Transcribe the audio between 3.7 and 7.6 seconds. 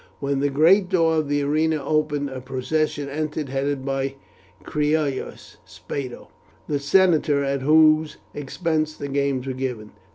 by Cneius Spado, the senator